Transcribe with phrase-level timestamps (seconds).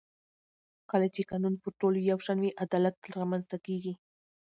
[0.91, 3.93] کله چې قانون پر ټولو یو شان وي عدالت رامنځته کېږي